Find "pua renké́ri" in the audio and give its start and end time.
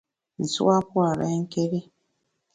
0.89-1.79